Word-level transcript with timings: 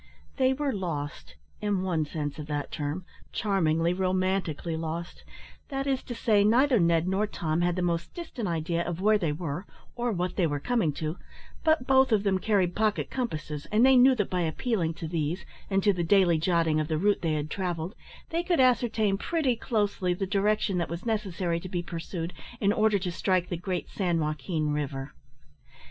They 0.37 0.51
were 0.53 0.73
lost, 0.73 1.35
in 1.61 1.83
one 1.83 2.05
sense 2.07 2.39
of 2.39 2.47
that 2.47 2.71
term 2.71 3.05
charmingly, 3.31 3.93
romantically 3.93 4.75
lost 4.75 5.23
that 5.69 5.85
is 5.85 6.01
to 6.05 6.15
say, 6.15 6.43
neither 6.43 6.79
Ned 6.79 7.07
nor 7.07 7.27
Tom 7.27 7.61
had 7.61 7.75
the 7.75 7.83
most 7.83 8.11
distant 8.15 8.47
idea 8.47 8.81
of 8.81 8.99
where 8.99 9.19
they 9.19 9.31
were, 9.31 9.67
or 9.95 10.11
what 10.11 10.37
they 10.37 10.47
were 10.47 10.59
coming 10.59 10.91
to, 10.93 11.19
but 11.63 11.85
both 11.85 12.11
of 12.11 12.23
them 12.23 12.39
carried 12.39 12.75
pocket 12.75 13.11
compasses, 13.11 13.67
and 13.67 13.85
they 13.85 13.95
knew 13.95 14.15
that 14.15 14.31
by 14.31 14.41
appealing 14.41 14.95
to 14.95 15.07
these, 15.07 15.45
and 15.69 15.83
to 15.83 15.93
the 15.93 16.03
daily 16.03 16.39
jotting 16.39 16.79
of 16.79 16.87
the 16.87 16.97
route 16.97 17.21
they 17.21 17.33
had 17.33 17.51
travelled, 17.51 17.93
they 18.31 18.41
could 18.41 18.59
ascertain 18.59 19.19
pretty 19.19 19.55
closely 19.55 20.15
the 20.15 20.25
direction 20.25 20.79
that 20.79 20.89
was 20.89 21.05
necessary 21.05 21.59
to 21.59 21.69
be 21.69 21.83
pursued 21.83 22.33
in 22.59 22.73
order 22.73 22.97
to 22.97 23.11
strike 23.11 23.49
the 23.49 23.55
great 23.55 23.87
San 23.87 24.19
Joaquin 24.19 24.73
river. 24.73 25.13